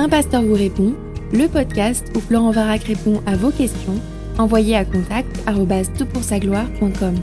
[0.00, 0.94] Un pasteur vous répond,
[1.32, 4.00] le podcast où Florent Varac répond à vos questions,
[4.38, 7.16] envoyez à contact gloire.com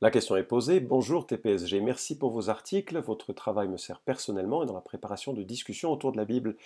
[0.00, 0.80] La question est posée.
[0.80, 2.96] Bonjour TPSG, merci pour vos articles.
[2.98, 6.56] Votre travail me sert personnellement et dans la préparation de discussions autour de la Bible.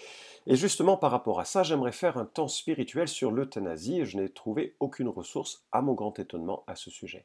[0.46, 4.19] Et justement, par rapport à ça, j'aimerais faire un temps spirituel sur l'euthanasie et je
[4.19, 7.25] n'ai trouvé aucune ressource, à mon grand étonnement, à ce sujet.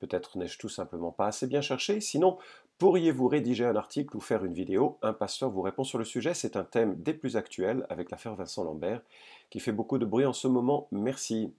[0.00, 2.00] Peut-être n'ai-je tout simplement pas assez bien cherché.
[2.00, 2.38] Sinon,
[2.78, 4.98] pourriez-vous rédiger un article ou faire une vidéo?
[5.02, 6.34] Un pasteur vous répond sur le sujet.
[6.34, 9.02] C'est un thème des plus actuels avec l'affaire Vincent Lambert
[9.50, 10.88] qui fait beaucoup de bruit en ce moment.
[10.90, 11.54] Merci.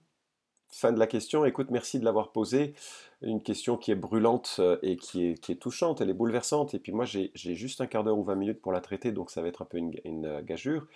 [0.74, 1.44] Fin de la question.
[1.44, 2.74] Écoute, merci de l'avoir posée
[3.22, 6.74] une question qui est brûlante euh, et qui est, touchante, elle est bouleversante.
[6.74, 9.30] Et puis moi, j'ai juste un quart d'heure ou 20 minutes pour la traiter, donc
[9.30, 10.86] ça va être un peu une, euh, gageure.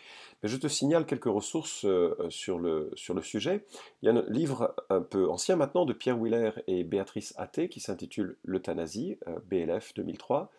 [0.42, 3.64] Mais je te signale quelques ressources euh, sur le, sur le sujet.
[4.02, 7.68] Il y a un livre un peu ancien maintenant de Pierre Willer et Béatrice Athé
[7.68, 10.50] qui s'intitule L'euthanasie, BLF 2003.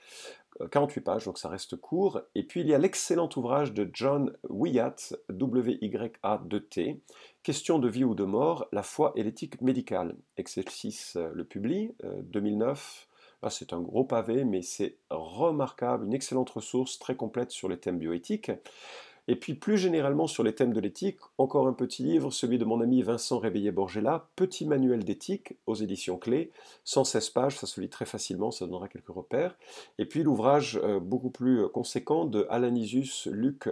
[0.71, 2.21] 48 pages, donc ça reste court.
[2.35, 7.01] Et puis il y a l'excellent ouvrage de John Wyatt, W-Y-A-2-T,
[7.47, 10.17] Question de vie ou de mort, la foi et l'éthique médicale.
[10.35, 13.07] Exercice euh, le publie, 2009.
[13.43, 17.79] Euh, c'est un gros pavé, mais c'est remarquable, une excellente ressource très complète sur les
[17.79, 18.51] thèmes bioéthiques.
[19.27, 22.65] Et puis plus généralement sur les thèmes de l'éthique, encore un petit livre, celui de
[22.65, 26.51] mon ami Vincent Réveillé-Borgella, Petit manuel d'éthique aux éditions clés,
[26.85, 29.57] 116 pages, ça se lit très facilement, ça donnera quelques repères.
[29.97, 33.69] Et puis l'ouvrage euh, beaucoup plus conséquent de Alanisus Luc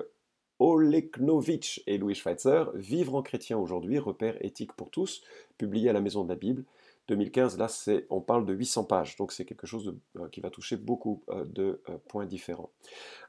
[0.59, 5.21] Oleknovitch et Louis Schweitzer, Vivre en chrétien aujourd'hui, repère éthique pour tous,
[5.57, 6.63] publié à la Maison de la Bible.
[7.07, 7.67] 2015, là,
[8.09, 11.45] on parle de 800 pages, donc c'est quelque chose euh, qui va toucher beaucoup euh,
[11.45, 12.71] de points différents.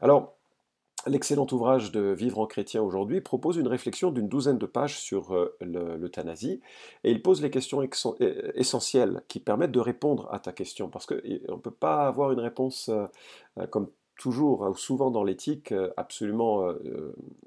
[0.01, 0.36] Alors,
[1.07, 5.35] L'excellent ouvrage de Vivre en chrétien aujourd'hui propose une réflexion d'une douzaine de pages sur
[5.35, 6.61] euh, l'euthanasie
[7.05, 7.81] et il pose les questions
[8.21, 12.33] euh, essentielles qui permettent de répondre à ta question parce qu'on ne peut pas avoir
[12.33, 16.73] une réponse euh, comme toujours ou souvent dans l'éthique absolument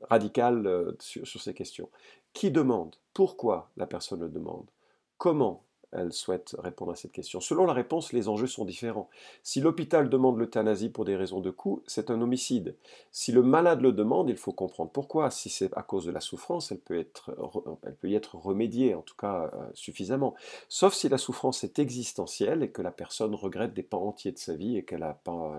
[0.08, 1.90] radicale sur ces questions.
[2.32, 2.96] Qui demande?
[3.16, 4.70] Pourquoi la personne le demande?
[5.18, 7.40] Comment elle souhaite répondre à cette question.
[7.40, 9.10] Selon la réponse, les enjeux sont différents.
[9.44, 12.76] Si l'hôpital demande l'euthanasie pour des raisons de coût, c'est un homicide.
[13.12, 15.32] Si le malade le demande, il faut comprendre pourquoi.
[15.32, 17.32] Si c'est à cause de la souffrance, elle peut, être,
[18.04, 20.36] y être remédiée, en tout cas euh, suffisamment.
[20.68, 24.38] Sauf si la souffrance est existentielle et que la personne regrette des pans entiers de
[24.38, 25.06] sa vie et qu'elle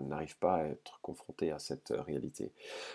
[0.08, 2.52] n'arrive pas à être confrontée à cette réalité.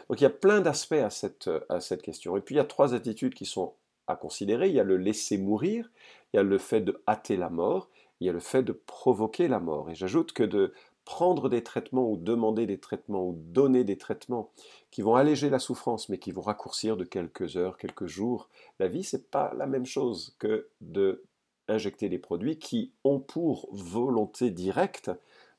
[0.09, 2.38] Donc il y a plein d'aspects cette, à cette question.
[2.38, 3.74] Et puis il y a trois attitudes qui sont
[4.08, 4.70] à considérer.
[4.70, 5.92] Il y a le laisser mourir,
[6.34, 7.90] il y a le fait de hâter la mort,
[8.20, 9.90] il y a le fait de provoquer la mort.
[9.90, 10.74] Et j'ajoute que de
[11.06, 14.52] prendre des traitements ou demander des traitements ou donner des traitements
[14.90, 18.50] qui vont alléger la souffrance mais qui vont raccourcir de quelques heures, quelques jours
[18.80, 21.24] la vie, c'est pas la même chose que de
[21.68, 25.12] injecter des produits qui ont pour volonté directe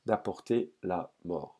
[0.05, 1.56] d'apporter la mort.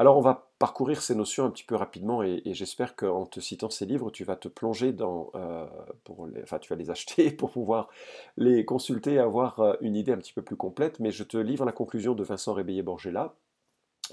[0.00, 3.68] Alors on va parcourir ces notions un petit peu rapidement et, j'espère qu'en te citant
[3.68, 5.66] ces livres, tu vas te plonger dans, euh,
[6.04, 7.88] pour enfin tu vas les acheter pour pouvoir
[8.36, 11.00] les consulter et avoir euh, une idée un petit peu plus complète.
[11.00, 13.34] Mais je te livre la conclusion de Vincent Réveillé-Borgella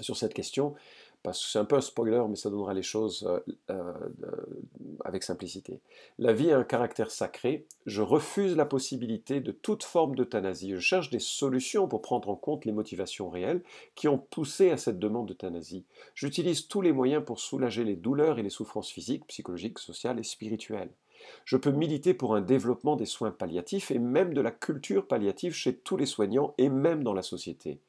[0.00, 0.74] sur cette question
[1.32, 3.92] c'est un peu un spoiler, mais ça donnera les choses euh, euh,
[5.04, 5.80] avec simplicité.
[6.18, 7.66] La vie a un caractère sacré.
[7.86, 10.72] Je refuse la possibilité de toute forme d'euthanasie.
[10.74, 13.62] Je cherche des solutions pour prendre en compte les motivations réelles
[13.94, 15.84] qui ont poussé à cette demande d'euthanasie.
[16.14, 20.24] J'utilise tous les moyens pour soulager les douleurs et les souffrances physiques, psychologiques, sociales et
[20.24, 20.90] spirituelles.
[21.44, 25.54] Je peux militer pour un développement des soins palliatifs et même de la culture palliative
[25.54, 27.80] chez tous les soignants et même dans la société.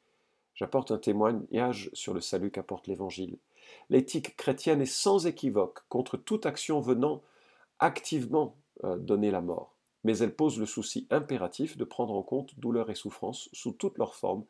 [0.57, 3.38] J'apporte un témoignage sur le salut qu'apporte l'Évangile.
[3.91, 7.22] L'éthique chrétienne est sans équivoque contre toute action venant
[7.78, 12.59] activement euh, donner la mort, mais elle pose le souci impératif de prendre en compte
[12.59, 14.45] douleur et souffrance sous toutes leurs formes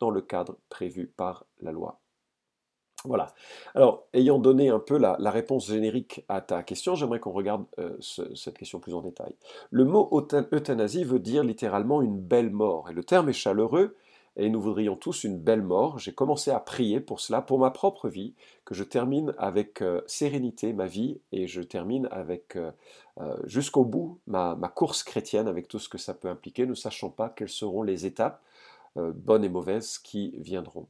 [0.00, 2.00] dans le cadre prévu par la loi.
[3.04, 3.32] Voilà.
[3.76, 7.96] Alors, ayant donné un peu la, réponse générique à ta question, j'aimerais qu'on regarde euh,
[8.00, 9.34] cette question plus en détail.
[9.70, 10.08] Le mot
[10.52, 13.96] euthanasie veut dire littéralement une belle mort, et le terme est chaleureux
[14.36, 15.98] et nous voudrions tous une belle mort.
[15.98, 18.34] J'ai commencé à prier pour cela, pour ma propre vie,
[18.64, 22.70] que je termine avec euh, sérénité ma vie et je termine avec euh,
[23.20, 26.74] euh, jusqu'au bout ma, ma, course chrétienne avec tout ce que ça peut impliquer, ne
[26.74, 28.42] sachant pas quelles seront les étapes
[28.98, 30.86] euh, bonnes et mauvaises qui viendront.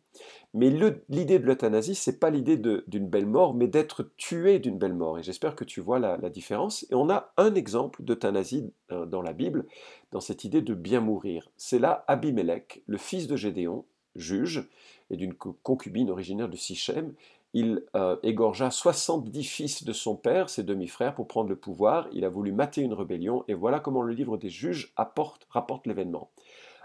[0.54, 0.70] Mais
[1.08, 5.18] l'idée de l'euthanasie, c'est pas l'idée d'une belle mort, mais d'être tué d'une belle mort.
[5.18, 6.84] Et j'espère que tu vois la, différence.
[6.90, 9.66] Et on a un exemple d'euthanasie euh, dans la Bible,
[10.10, 11.50] dans cette idée de bien mourir.
[11.56, 13.84] C'est là Abimelech, le fils de Gédéon,
[14.16, 14.68] juge,
[15.10, 17.14] et d'une concubine originaire de Sichem.
[17.54, 22.08] Il euh, égorgea 70 fils de son père, ses demi-frères, pour prendre le pouvoir.
[22.12, 25.86] Il a voulu mater une rébellion, et voilà comment le livre des juges apporte, rapporte
[25.86, 26.30] l'événement.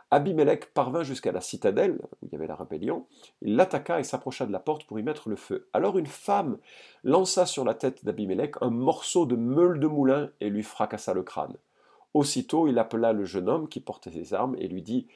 [0.09, 3.06] Abimelech parvint jusqu'à la citadelle, où il y avait la rébellion,
[3.42, 5.68] il l'attaqua et s'approcha de la porte pour y mettre le feu.
[5.74, 6.57] Alors une femme
[7.04, 11.24] lança sur la tête d'Abimelech un morceau de meule de moulin et lui fracassa le
[11.24, 11.56] crâne.
[12.13, 15.07] Aussitôt il appela le jeune homme qui portait ses armes et lui dit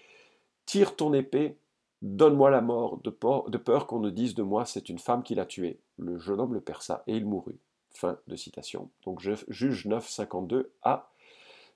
[0.66, 1.58] Tire ton épée,
[2.02, 5.46] donne-moi la mort, de peur, qu'on ne dise de moi c'est une femme qui l'a
[5.46, 5.80] tué.
[5.98, 7.60] Le jeune homme le perça et il mourut.
[7.92, 8.90] Fin de citation.
[9.06, 11.10] Donc juge 9, 52 à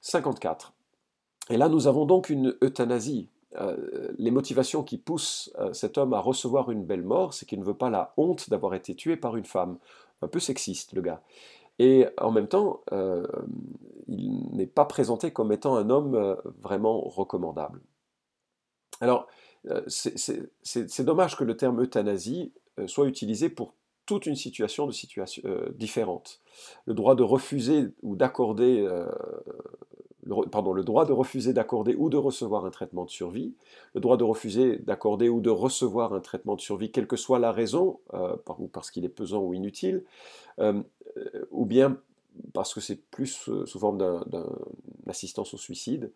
[0.01, 0.73] 54.
[1.49, 3.29] Et là, nous avons donc une euthanasie.
[3.57, 7.59] Euh, les motivations qui poussent euh, cet homme à recevoir une belle mort, c'est qu'il
[7.59, 9.77] ne veut pas la honte d'avoir été tué par une femme.
[10.21, 11.21] Un peu sexiste, le gars.
[11.77, 13.27] Et en même temps, euh,
[14.07, 17.81] il n'est pas présenté comme étant un homme vraiment recommandable.
[19.01, 19.27] Alors,
[19.87, 22.53] c'est dommage que le terme euthanasie
[22.85, 23.73] soit utilisé pour
[24.05, 25.43] toute une situation de situation
[25.73, 26.39] différente.
[26.85, 28.87] Le droit de refuser ou d'accorder
[30.25, 33.53] le, pardon, le droit de refuser d'accorder ou de recevoir un traitement de survie,
[33.93, 37.39] le droit de refuser d'accorder ou de recevoir un traitement de survie, quelle que soit
[37.39, 40.03] la raison, euh, ou parce qu'il est pesant ou inutile,
[40.59, 40.81] euh,
[41.51, 41.97] ou bien
[42.53, 43.97] parce que c'est plus euh, sous forme
[45.05, 46.11] d'assistance au suicide.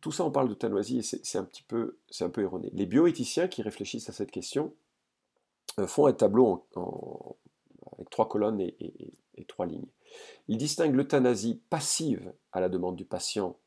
[0.00, 2.70] tout ça, on parle d'euthanasie et c'est un petit peu, un peu erroné.
[2.74, 4.72] Les bioéthiciens qui réfléchissent à cette question
[5.86, 6.66] font un tableau
[7.92, 8.74] avec trois colonnes et
[9.42, 9.90] trois lignes.
[10.46, 13.58] Il distingue l'euthanasie passive à la demande du patient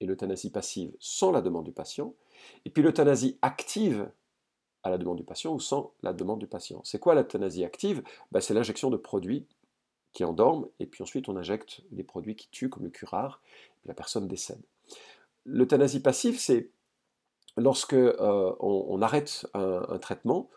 [0.00, 2.14] et l'euthanasie passive sans la demande du patient,
[2.64, 4.10] et puis l'euthanasie active
[4.82, 6.80] à la demande du patient ou sans la demande du patient.
[6.84, 8.02] C'est quoi l'euthanasie active?
[8.32, 9.46] Ben, C'est l'injection de produits
[10.12, 13.40] qui endorment, et puis ensuite on injecte des produits qui tuent, comme le curare,
[13.84, 14.60] et la personne décède.
[15.44, 16.70] L'euthanasie passive, c'est
[17.56, 20.50] lorsque euh, on, arrête un traitement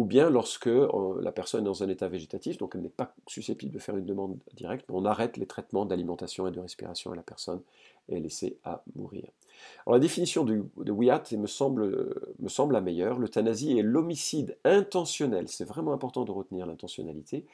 [0.00, 3.14] ou bien lorsque euh, la personne est dans un état végétatif, donc elle n'est pas
[3.26, 7.16] susceptible de faire une demande directe, on arrête les traitements d'alimentation et de respiration et
[7.16, 7.60] la personne
[8.08, 9.28] est laissée à mourir.
[9.84, 13.18] Alors la définition de, de Wyatt me semble, me semble la meilleure.
[13.18, 17.44] L'euthanasie est l'homicide intentionnel, c'est vraiment important de retenir l'intentionnalité,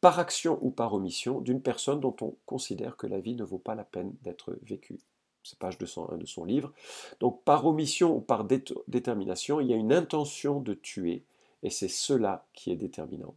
[0.00, 3.58] par action ou par omission d'une personne dont on considère que la vie ne vaut
[3.58, 5.00] pas la peine d'être vécue
[5.42, 6.72] c'est page 201 de son livre.
[7.20, 8.44] Donc par omission ou par
[8.88, 11.24] détermination, il y a une intention de tuer
[11.66, 13.34] et c'est cela qui est déterminant.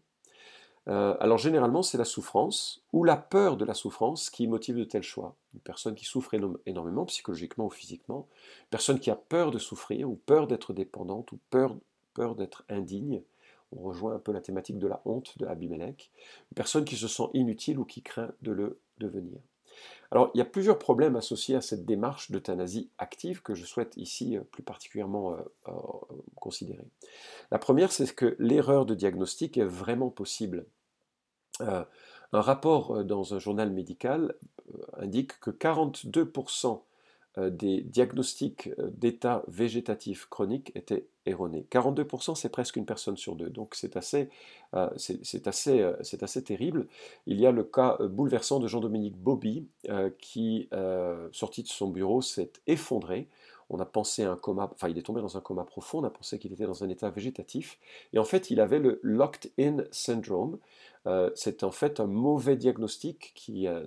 [0.87, 4.83] Euh, alors généralement, c'est la souffrance ou la peur de la souffrance qui motive de
[4.83, 5.35] tels choix.
[5.55, 6.35] Une personne qui souffre
[6.67, 8.27] énormément, psychologiquement ou physiquement,
[8.61, 11.75] une personne qui a peur de souffrir ou peur d'être dépendante ou peur,
[12.13, 13.23] peur d'être indigne.
[13.71, 16.11] On rejoint un peu la thématique de la honte de Abimelech.
[16.51, 19.39] Une personne qui se sent inutile ou qui craint de le devenir.
[20.11, 23.95] Alors, il y a plusieurs problèmes associés à cette démarche d'euthanasie active que je souhaite
[23.95, 25.71] ici euh, plus particulièrement euh, euh,
[26.35, 26.87] considérer.
[27.51, 30.65] La première, c'est que l'erreur de diagnostic est vraiment possible.
[31.59, 34.35] un rapport dans un journal médical
[34.97, 36.77] indique que 42% euh,
[37.49, 41.65] des diagnostics euh, d'état végétatif chronique étaient erronés.
[41.71, 43.49] 42%, c'est presque une personne sur deux.
[43.49, 44.29] Donc c'est assez,
[44.73, 44.89] euh,
[45.45, 46.87] assez, assez terrible.
[47.27, 49.67] Il y a le cas bouleversant de Jean-Dominique Bobby
[50.19, 50.69] qui,
[51.31, 53.27] sorti de son bureau, s'est effondré.
[53.69, 56.03] On a pensé à un coma, enfin il est tombé dans un coma profond, on
[56.03, 57.77] a pensé qu'il était dans un état végétatif.
[58.13, 60.57] Et en fait, il avait le locked-in syndrome,
[61.07, 63.85] euh, c'est en fait un mauvais diagnostic qui, euh,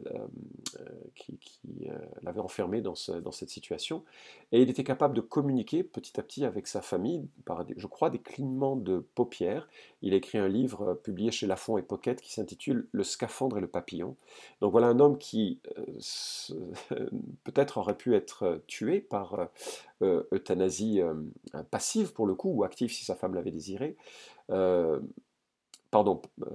[0.80, 4.02] euh, l'avait enfermé dans, cette situation.
[4.50, 8.10] Et il était capable de communiquer petit à petit avec sa famille par, je crois,
[8.10, 9.68] des clignements de paupières.
[10.00, 13.60] Il a écrit un livre publié chez Lafont et Pocket qui s'intitule Le scaphandre et
[13.60, 14.16] le papillon.
[14.60, 15.60] Donc voilà un homme qui
[17.44, 19.48] peut-être aurait pu être tué par
[20.02, 21.00] euthanasie
[21.70, 23.96] passive pour le coup, ou active si sa femme l'avait désiré
[25.92, 26.46] pardon, euh,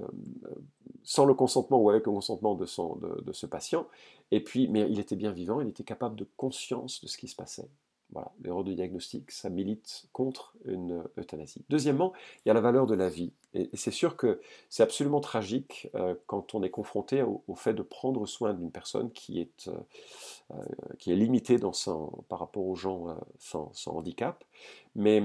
[1.04, 3.86] sans le consentement ou avec le consentement de, son, de, ce patient.
[4.30, 7.28] Et puis, mais il était bien vivant, il était capable de conscience de ce qui
[7.28, 7.70] se passait.
[8.10, 11.62] Voilà, l'erreur de diagnostic, ça milite contre une euthanasie.
[11.68, 12.14] Deuxièmement,
[12.44, 13.32] il y a la valeur de la vie.
[13.54, 14.40] Et, c'est sûr que
[14.70, 19.12] c'est absolument tragique euh, quand on est confronté au, fait de prendre soin d'une personne
[19.12, 19.70] qui est,
[20.50, 20.56] euh,
[20.98, 24.42] qui est limitée dans son, par rapport aux gens sans, sans, handicap.
[24.96, 25.22] Mais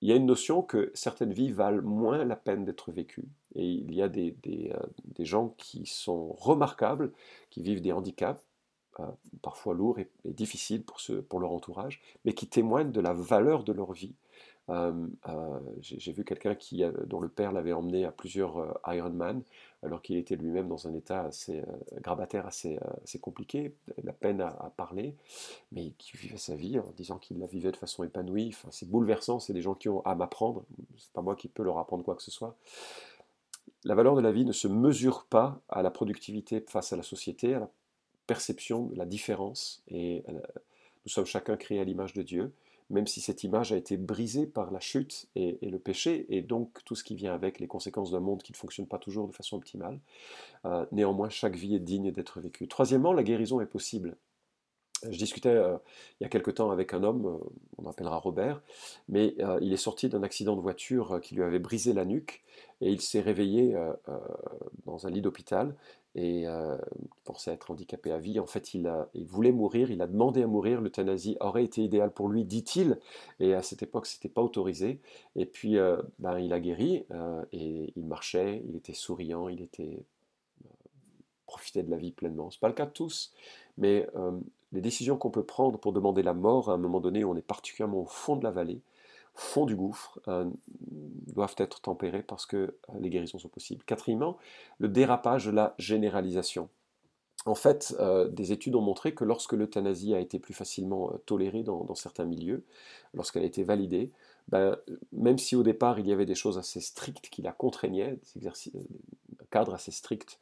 [0.00, 3.28] il y a une notion que certaines vies valent moins la peine d'être vécues.
[3.54, 7.12] Et il y a des, des, euh, gens qui sont remarquables,
[7.50, 8.40] qui vivent des handicaps,
[9.00, 9.06] euh,
[9.42, 13.72] parfois lourds et, difficiles pour, pour leur entourage, mais qui témoignent de la valeur de
[13.72, 14.14] leur vie.
[15.80, 16.56] J'ai vu quelqu'un
[17.06, 19.42] dont le père l'avait emmené à plusieurs Ironman,
[19.82, 21.62] alors qu'il était lui-même dans un état assez
[22.02, 25.14] grabataire, assez, assez, compliqué, la peine à, parler,
[25.72, 28.54] mais qui vivait sa vie en disant qu'il la vivait de façon épanouie.
[28.70, 30.64] C'est bouleversant, c'est des gens qui ont à m'apprendre,
[30.98, 32.56] c'est pas moi qui peux leur apprendre quoi que ce soit.
[33.84, 37.02] La valeur de la vie ne se mesure pas à la productivité face à la
[37.02, 37.70] société, à la
[38.26, 42.52] perception de la différence et Nous sommes chacun créés à l'image de Dieu,
[42.90, 46.82] même si cette image a été brisée par la chute et, le péché, et donc
[46.84, 49.32] tout ce qui vient avec, les conséquences d'un monde qui ne fonctionne pas toujours de
[49.32, 50.00] façon optimale.
[50.64, 52.66] Euh, néanmoins, chaque vie est digne d'être vécue.
[52.66, 54.16] Troisièmement, la guérison est possible.
[55.08, 55.76] Je discutais euh,
[56.18, 58.62] il y a quelque temps avec un homme, euh, on appellera Robert,
[59.08, 62.42] mais il est sorti d'un accident de voiture qui lui avait brisé la nuque
[62.80, 63.76] et il s'est réveillé
[64.86, 65.76] dans un lit d'hôpital
[66.14, 66.76] et euh,
[67.24, 68.40] pensait être handicapé à vie.
[68.40, 68.90] En fait, il,
[69.26, 70.80] voulait mourir, il a demandé à mourir.
[70.80, 72.98] L'euthanasie aurait été idéal pour lui, dit-il.
[73.40, 75.00] Et à cette époque, ce n'était pas autorisé.
[75.36, 79.62] Et puis, euh, ben, il a guéri euh, et il marchait, il était souriant, il
[79.62, 80.04] était
[80.64, 80.68] euh,
[81.46, 82.50] profitait de la vie pleinement.
[82.50, 83.32] Ce n'est pas le cas de tous,
[83.76, 84.06] mais
[84.72, 87.42] les décisions qu'on peut prendre pour demander la mort à un moment donné on est
[87.42, 88.82] particulièrement au fond de la vallée,
[89.38, 90.50] fond du gouffre euh,
[91.32, 93.84] doivent être tempérés parce que euh, les guérisons sont possibles.
[93.84, 94.36] Quatrièmement,
[94.78, 96.68] le dérapage de la généralisation.
[97.46, 101.62] En fait, euh, des études ont montré que lorsque l'euthanasie a été plus facilement tolérée
[101.62, 102.64] dans, certains milieux,
[103.14, 104.10] lorsqu'elle a été validée,
[104.48, 104.76] ben,
[105.12, 108.48] même si au départ il y avait des choses assez strictes qui la contraignaient, des
[108.48, 108.52] un
[109.50, 110.40] cadre assez strict,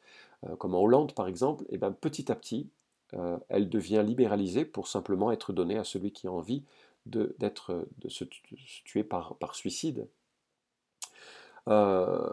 [0.57, 2.69] comme en Hollande par exemple, et ben, petit à petit,
[3.49, 6.63] elle devient libéralisée pour simplement être donnée à celui qui a envie
[7.09, 7.35] de,
[8.07, 8.23] se,
[8.85, 10.07] tuer par, par suicide.
[11.67, 12.31] Euh,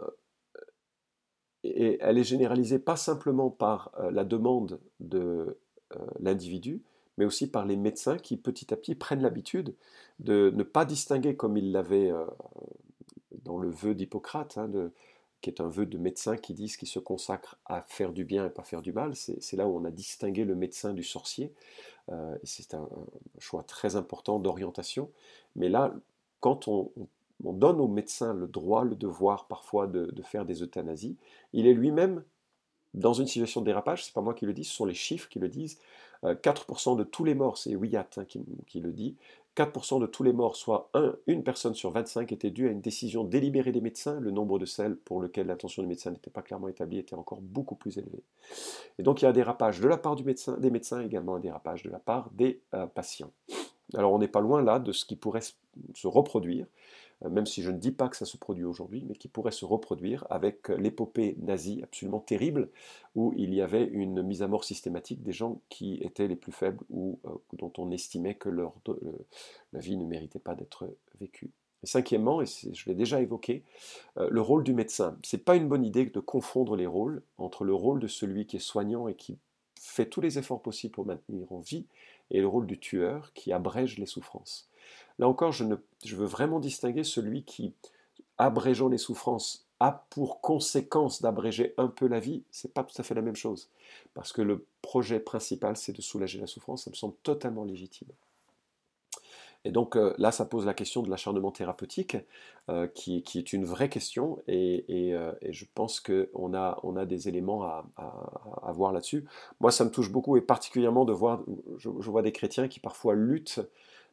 [1.63, 5.57] et elle est généralisée pas simplement par euh, la demande de
[5.95, 6.83] euh, l'individu,
[7.17, 9.75] mais aussi par les médecins qui petit à petit prennent l'habitude
[10.19, 12.11] de ne pas distinguer comme ils l'avaient
[13.43, 14.69] dans le vœu d'Hippocrate, hein,
[15.41, 18.45] qui est un vœu de médecins qui disent qu'ils se consacrent à faire du bien
[18.45, 19.15] et pas faire du mal.
[19.15, 21.53] C'est là où on a distingué le médecin du sorcier.
[22.11, 22.87] Euh, c'est un,
[23.39, 25.09] choix très important d'orientation.
[25.55, 25.93] Mais là,
[26.39, 26.91] quand on,
[27.39, 31.17] donne au médecin le droit, le devoir parfois de, faire des euthanasies,
[31.53, 32.23] il est lui-même
[32.93, 35.27] dans une situation de dérapage, c'est pas moi qui le dis, ce sont les chiffres
[35.27, 35.79] qui le disent.
[36.23, 39.15] 4% euh, de tous les morts, c'est Wyatt hein, qui, le dit,
[39.55, 40.91] 4% de tous les morts, soit
[41.27, 44.19] une personne sur 25, était due à une décision délibérée des médecins.
[44.19, 47.41] Le nombre de celles pour lesquelles l'attention des médecins n'était pas clairement établie était encore
[47.41, 48.23] beaucoup plus élevé.
[48.99, 51.35] Et donc il y a un dérapage de la part du médecin, des médecins, également
[51.35, 53.31] un dérapage de la part des euh, patients.
[53.93, 56.65] Alors on n'est pas loin là de ce qui pourrait se reproduire
[57.21, 59.65] même si je ne dis pas que ça se produit aujourd'hui, mais qui pourrait se
[59.65, 62.69] reproduire avec l'épopée nazie absolument terrible,
[63.15, 66.51] où il y avait une mise à mort systématique des gens qui étaient les plus
[66.51, 68.73] faibles ou euh, dont on estimait que leur,
[69.73, 71.51] la vie ne méritait pas d'être vécue.
[71.83, 73.63] Cinquièmement, et je l'ai déjà évoqué,
[74.17, 75.17] euh, le rôle du médecin.
[75.23, 78.45] Ce n'est pas une bonne idée de confondre les rôles entre le rôle de celui
[78.45, 79.37] qui est soignant et qui
[79.79, 81.85] fait tous les efforts possibles pour maintenir en vie
[82.31, 84.67] et le rôle du tueur qui abrège les souffrances.
[85.19, 87.73] Là encore, je, veux vraiment distinguer celui qui,
[88.37, 93.03] abrégeant les souffrances, a pour conséquence d'abréger un peu la vie, c'est pas tout à
[93.03, 93.69] fait la même chose.
[94.13, 98.07] Parce que le projet principal, c'est de soulager la souffrance, ça me semble totalement légitime.
[99.65, 102.17] Et donc euh, là, ça pose la question de l'acharnement thérapeutique,
[102.69, 107.27] euh, qui, est une vraie question, et, euh, je pense qu'on a, on a des
[107.27, 109.25] éléments à, voir là-dessus.
[109.59, 111.41] Moi, ça me touche beaucoup, et particulièrement de voir,
[111.77, 113.61] je vois des chrétiens qui parfois luttent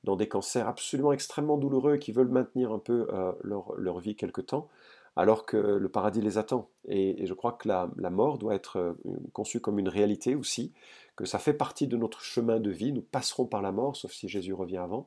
[0.04, 4.40] dans des cancers absolument extrêmement douloureux qui veulent maintenir un peu euh, leur, vie quelque
[4.40, 4.68] temps,
[5.16, 6.68] alors que le paradis les attend.
[6.88, 8.94] Et, je crois que la, mort doit être euh,
[9.32, 10.72] conçue comme une réalité aussi,
[11.16, 12.92] que ça fait partie de notre chemin de vie.
[12.92, 15.06] Nous passerons par la mort, sauf si Jésus revient avant.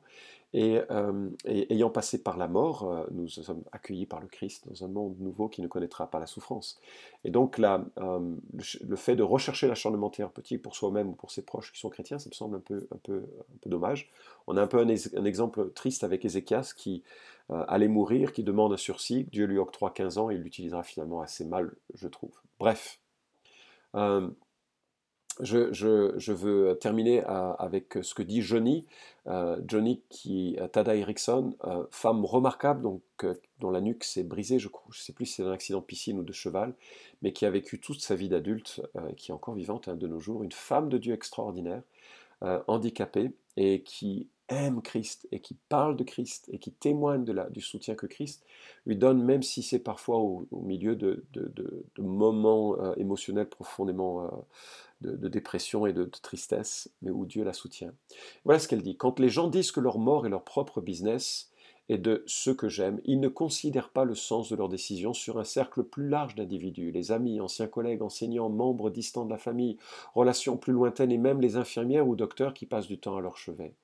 [0.56, 4.86] Et, euh, ayant passé par la mort, euh, nous sommes accueillis par le Christ dans
[4.86, 6.80] un monde nouveau qui ne connaîtra pas la souffrance.
[7.24, 7.78] Et donc euh,
[8.80, 12.18] le fait de rechercher l'acharnement thérapeutique pour soi-même ou pour ses proches qui sont chrétiens,
[12.18, 12.60] ça me semble un
[13.02, 13.26] peu
[13.66, 14.08] dommage.
[14.46, 17.02] On a un peu un, exemple triste avec Ézéchias qui
[17.50, 21.20] allait mourir, qui demande un sursis, Dieu lui octroie 15 ans et il l'utilisera finalement
[21.20, 22.32] assez mal, je trouve.
[22.58, 22.98] Bref
[25.40, 28.86] je, veux terminer euh, avec ce que dit Johnny.
[29.26, 33.02] Euh, Johnny, qui Tada Erickson, euh, femme remarquable, donc,
[33.58, 36.18] dont la nuque s'est brisée, je ne sais plus si c'est un accident de piscine
[36.18, 36.74] ou de cheval,
[37.22, 38.82] mais qui a vécu toute sa vie d'adulte,
[39.16, 41.82] qui est encore vivante hein, de nos jours, une femme de Dieu extraordinaire,
[42.68, 47.48] handicapée, et qui aime Christ et qui parle de Christ et qui témoigne de la,
[47.50, 48.44] du soutien que Christ
[48.86, 51.24] lui donne, même si c'est parfois au, milieu de,
[51.98, 54.46] moments euh, émotionnels profondément
[55.00, 57.92] de, dépression et de, tristesse, mais où Dieu la soutient.
[58.44, 58.96] Voilà ce qu'elle dit.
[58.96, 61.50] Quand les gens disent que leur mort est leur propre business
[61.88, 65.38] et de ceux que j'aime, ils ne considèrent pas le sens de leurs décisions sur
[65.38, 69.76] un cercle plus large d'individus, les amis, anciens collègues, enseignants, membres distants de la famille,
[70.14, 73.36] relations plus lointaines et même les infirmières ou docteurs qui passent du temps à leur
[73.36, 73.74] chevet.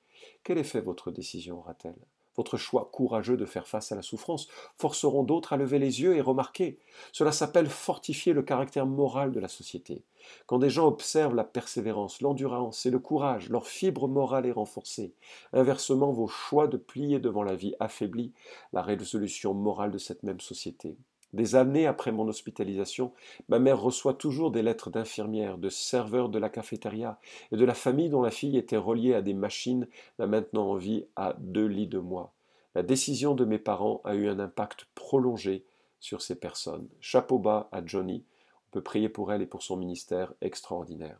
[0.43, 1.95] Quel effet votre décision aura-t-elle?
[2.35, 4.47] Votre choix courageux de faire face à la souffrance
[4.77, 6.79] forceront d'autres à lever les yeux et remarquer.
[7.11, 10.03] Cela s'appelle fortifier le caractère moral de la société.
[10.45, 15.13] Quand des gens observent la persévérance, l'endurance et le courage, leur fibre morale est renforcée.
[15.51, 18.33] Inversement, vos choix de plier devant la vie affaiblit
[18.71, 20.97] la résolution morale de cette même société.
[21.33, 23.11] Des années après mon hospitalisation,
[23.49, 27.19] ma mère reçoit toujours des lettres d'infirmières, de serveurs de la cafétéria
[27.51, 29.87] et de la famille dont la fille était reliée à des machines,
[30.19, 32.33] la maintenant en vie à deux lits de moi.
[32.75, 35.65] La décision de mes parents a eu un impact prolongé
[35.99, 36.87] sur ces personnes.
[37.01, 38.23] Chapeau bas à Johnny.
[38.67, 41.17] On peut prier pour elle et pour son ministère extraordinaire.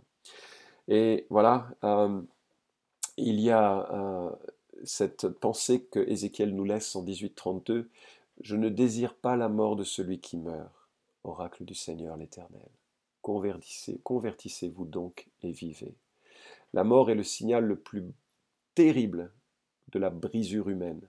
[0.88, 2.22] Et voilà, euh,
[3.18, 4.32] il y a euh,
[4.84, 7.90] cette pensée que Ézéchiel nous laisse en 1832
[8.42, 10.74] je ne désire pas la mort de celui qui meurt,
[11.24, 12.70] oracle du Seigneur l'Éternel.
[13.22, 15.96] Convertissez, convertissez-vous donc et vivez.
[16.74, 18.04] La mort est le signal le plus
[18.76, 19.32] terrible
[19.92, 21.08] de la brisure humaine.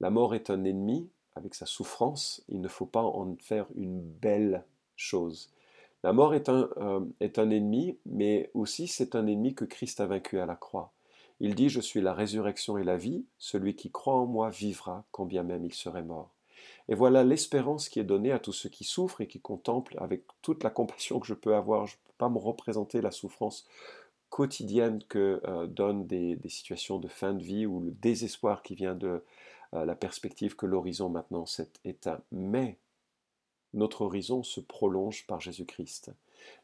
[0.00, 4.00] La mort est un ennemi avec sa souffrance, il ne faut pas en faire une
[4.00, 4.64] belle
[4.96, 5.50] chose.
[6.02, 10.00] La mort est un, euh, est un ennemi, mais aussi c'est un ennemi que Christ
[10.00, 10.92] a vaincu à la croix.
[11.40, 15.04] Il dit, Je suis la résurrection et la vie, celui qui croit en moi vivra,
[15.10, 16.35] quand bien même il serait mort.
[16.88, 20.22] Et voilà l'espérance qui est donnée à tous ceux qui souffrent et qui contemplent avec
[20.42, 21.86] toute la compassion que je peux avoir.
[21.86, 23.66] Je ne peux pas me représenter la souffrance
[24.28, 28.94] quotidienne que euh, donnent des, situations de fin de vie ou le désespoir qui vient
[28.94, 29.24] de
[29.74, 32.20] euh, la perspective que l'horizon maintenant s'est éteint.
[32.32, 32.78] Mais
[33.74, 36.12] notre horizon se prolonge par Jésus-Christ.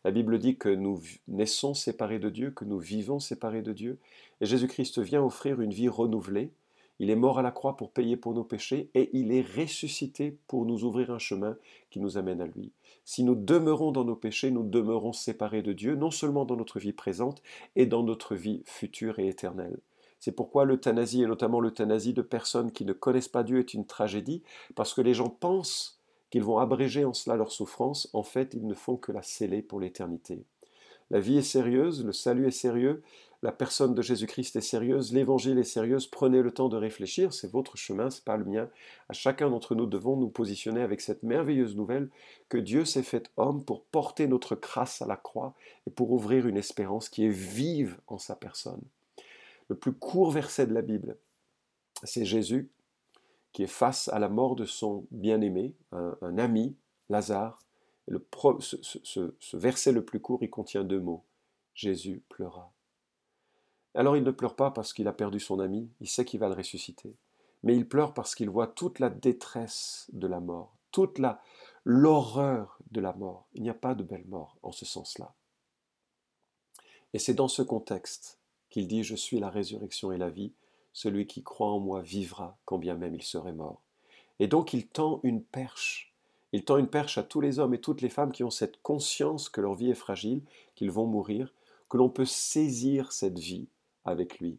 [0.04, 3.98] La Bible dit que nous naissons séparés de Dieu, que nous vivons séparés de Dieu,
[4.40, 6.52] et Jésus-Christ vient offrir une vie renouvelée
[7.02, 10.38] il est mort à la croix pour payer pour nos péchés et il est ressuscité
[10.46, 11.56] pour nous ouvrir un chemin
[11.90, 12.70] qui nous amène à lui.
[13.04, 16.78] Si nous demeurons dans nos péchés, nous demeurons séparés de Dieu, non seulement dans notre
[16.78, 17.42] vie présente,
[17.74, 19.80] et dans notre vie future et éternelle.
[20.20, 23.84] C'est pourquoi l'euthanasie, et notamment l'euthanasie de personnes qui ne connaissent pas Dieu, est une
[23.84, 24.44] tragédie,
[24.76, 28.64] parce que les gens pensent qu'ils vont abréger en cela leur souffrance, en fait ils
[28.64, 30.44] ne font que la sceller pour l'éternité.
[31.10, 33.02] La vie est sérieuse, le salut est sérieux,
[33.42, 37.50] la personne de Jésus-Christ est sérieuse, l'évangile est sérieuse, prenez le temps de réfléchir, c'est
[37.50, 38.70] votre chemin, c'est pas le mien.
[39.08, 42.08] À chacun d'entre nous devons nous positionner avec cette merveilleuse nouvelle
[42.48, 45.54] que Dieu s'est fait homme pour porter notre crasse à la croix
[45.88, 48.82] et pour ouvrir une espérance qui est vive en sa personne.
[49.68, 51.16] Le plus court verset de la Bible,
[52.04, 52.70] c'est Jésus
[53.52, 56.76] qui est face à la mort de son bien-aimé, un, ami,
[57.10, 57.66] Lazare.
[58.06, 58.24] le,
[58.60, 61.24] ce verset le plus court, il contient deux mots.
[61.74, 62.72] Jésus pleura.
[63.94, 66.48] Alors il ne pleure pas parce qu'il a perdu son ami, il sait qu'il va
[66.48, 67.14] le ressusciter,
[67.62, 71.20] mais il pleure parce qu'il voit toute la détresse de la mort, toute
[71.84, 73.46] l'horreur de la mort.
[73.54, 75.34] Il n'y a pas de belle mort en ce sens-là.
[77.12, 78.38] Et c'est dans ce contexte
[78.70, 80.52] qu'il dit Je suis la résurrection et la vie,
[80.94, 83.82] celui qui croit en moi vivra, quand bien même il serait mort.
[84.38, 86.14] Et donc il tend une perche.
[86.52, 88.80] Il tend une perche à tous les hommes et toutes les femmes qui ont cette
[88.82, 90.42] conscience que leur vie est fragile,
[90.74, 91.52] qu'ils vont mourir,
[91.88, 93.68] que l'on peut saisir cette vie
[94.04, 94.58] avec lui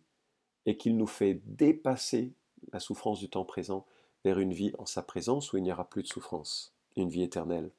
[0.65, 2.33] et qu'il nous fait dépasser
[2.71, 3.85] la souffrance du temps présent
[4.23, 7.23] vers une vie en sa présence où il n'y aura plus de souffrance, une vie
[7.23, 7.69] éternelle.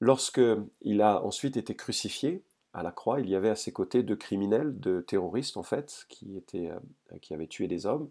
[0.00, 0.40] Lorsque
[0.82, 4.16] il a ensuite été crucifié à la croix, il y avait à ses côtés deux
[4.16, 8.08] criminels, deux terroristes en fait, qui, étaient, euh, qui avaient tué des hommes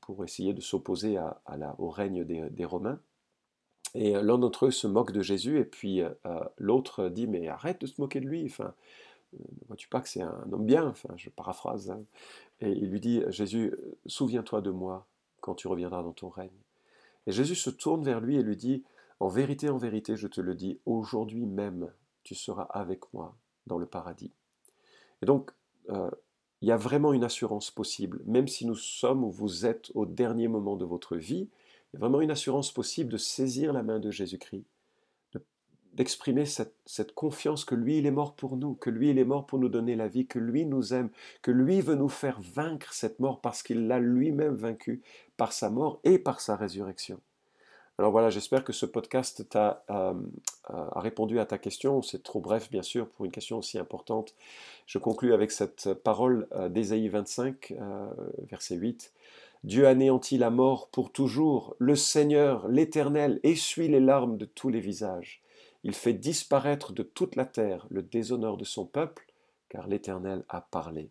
[0.00, 3.00] pour essayer de s'opposer à, la, au règne des, Romains.
[3.94, 6.10] Et euh, l'un d'entre eux se moque de Jésus et puis euh,
[6.56, 8.52] l'autre dit mais arrête de se moquer de lui.
[9.32, 11.90] Ne vois-tu pas que c'est un homme bien Enfin, je paraphrase.
[11.90, 12.04] Hein.
[12.60, 13.74] Et il lui dit, Jésus,
[14.06, 15.06] souviens-toi de moi
[15.40, 16.50] quand tu reviendras dans ton règne.
[17.26, 18.84] Et Jésus se tourne vers lui et lui dit,
[19.20, 23.36] en vérité, en vérité, je te le dis, aujourd'hui même, tu seras avec moi
[23.66, 24.32] dans le paradis.
[25.22, 25.50] Et donc,
[25.90, 26.10] euh,
[26.60, 30.06] il y a vraiment une assurance possible, même si nous sommes ou vous êtes au
[30.06, 31.48] dernier moment de votre vie,
[31.92, 34.64] il y a vraiment une assurance possible de saisir la main de Jésus-Christ
[35.98, 39.46] d'exprimer cette, confiance que lui, il est mort pour nous, que lui, il est mort
[39.46, 41.10] pour nous donner la vie, que lui nous aime,
[41.42, 45.02] que lui veut nous faire vaincre cette mort parce qu'il l'a lui-même vaincu
[45.36, 47.18] par sa mort et par sa résurrection.
[47.98, 50.14] Alors voilà, j'espère que ce podcast t'a euh,
[50.70, 52.00] euh, a répondu à ta question.
[52.00, 54.36] C'est trop bref, bien sûr, pour une question aussi importante.
[54.86, 57.74] Je conclus avec cette parole euh, d'Ésaïe 25,
[58.48, 59.12] verset 8.
[59.64, 61.74] Dieu anéantit la mort pour toujours.
[61.80, 65.42] Le Seigneur, l'Éternel, essuie les larmes de tous les visages.
[65.88, 69.24] Il fait disparaître de toute la terre le déshonneur de son peuple,
[69.70, 71.10] car l'Éternel a parlé.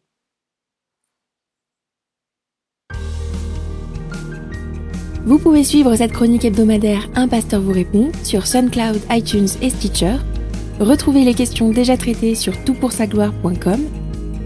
[5.25, 10.17] Vous pouvez suivre cette chronique hebdomadaire Un pasteur vous répond sur SoundCloud, iTunes et Stitcher.
[10.79, 13.83] Retrouvez les questions déjà traitées sur toutpoursagloire.com.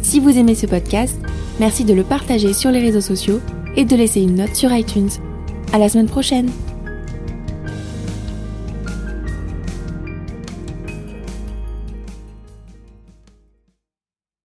[0.02, 1.20] Si vous aimez ce podcast,
[1.60, 3.42] merci de le partager sur les réseaux sociaux
[3.76, 5.12] et de laisser une note sur iTunes.
[5.74, 6.50] À la semaine prochaine!